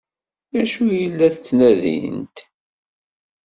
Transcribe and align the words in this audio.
D 0.51 0.53
acu 0.61 0.83
ay 0.95 1.05
la 1.17 1.29
ttnadint? 1.35 2.37